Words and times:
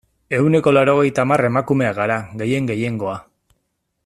Ehuneko 0.37 0.71
laurogeita 0.73 1.25
hamar 1.25 1.45
emakumeak 1.51 1.95
gara, 2.01 2.19
gehien 2.43 2.71
gehiengoa. 2.73 3.19